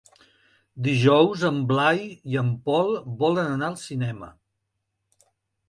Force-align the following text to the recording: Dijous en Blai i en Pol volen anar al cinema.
Dijous 0.87 1.43
en 1.49 1.59
Blai 1.73 2.01
i 2.33 2.41
en 2.43 2.51
Pol 2.71 2.91
volen 3.21 3.53
anar 3.53 3.71
al 3.71 3.79
cinema. 3.85 4.33